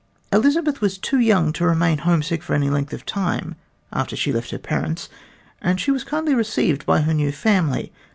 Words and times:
Elizabeth 0.31 0.81
was 0.81 0.97
too 0.97 1.19
young 1.19 1.53
to 1.53 1.63
remain 1.63 1.99
homesick 1.99 2.41
for 2.41 2.55
any 2.55 2.71
length 2.71 2.91
of 2.91 3.05
time 3.05 3.55
after 3.93 4.15
she 4.15 4.33
left 4.33 4.49
her 4.49 4.57
parents, 4.57 5.09
and 5.61 5.79
she 5.79 5.91
was 5.91 6.03
kindly 6.03 6.33
received 6.33 6.85
in 6.89 7.03
her 7.03 7.13
new 7.13 7.31
family. 7.31 7.91